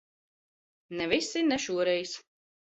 Ne 1.01 1.07
visi. 1.13 1.45
Ne 1.53 1.63
šoreiz. 1.69 2.19